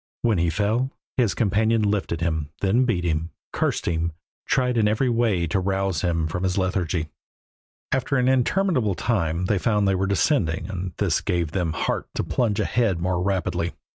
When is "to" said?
5.45-5.59, 12.15-12.23